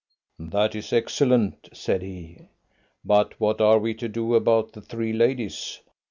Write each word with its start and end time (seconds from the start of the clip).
"That 0.39 0.73
is 0.73 0.91
excellent," 0.91 1.69
said 1.73 2.01
he. 2.01 2.39
"But 3.05 3.39
what 3.39 3.61
are 3.61 3.77
we 3.77 3.93
to 3.93 4.09
do 4.09 4.33
about 4.33 4.71
the 4.73 4.81
three 4.81 5.13
ladies?" 5.13 5.79